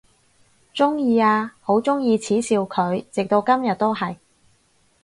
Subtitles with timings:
[0.73, 4.15] 鍾意啊，好鍾意恥笑佢，直到今日都係！